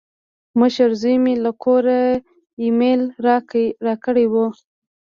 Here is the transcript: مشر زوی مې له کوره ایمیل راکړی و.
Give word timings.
مشر 0.59 0.89
زوی 1.01 1.15
مې 1.23 1.33
له 1.43 1.51
کوره 1.63 1.99
ایمیل 2.61 3.01
راکړی 3.89 4.25
و. 4.31 4.35